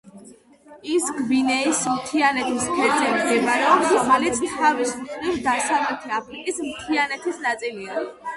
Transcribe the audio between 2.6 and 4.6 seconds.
ქედზე მდებარეობს, რომელიც